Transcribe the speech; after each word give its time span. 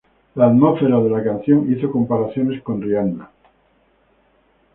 La 0.33 0.47
atmósfera 0.47 0.99
de 0.99 1.11
la 1.11 1.23
canción 1.23 1.71
hizo 1.71 1.91
comparaciones 1.91 2.59
con 2.63 2.81
Rihanna. 2.81 3.29